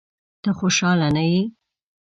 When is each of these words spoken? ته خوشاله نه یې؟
ته 0.41 0.49
خوشاله 0.57 1.07
نه 1.15 1.23
یې؟ 1.31 1.41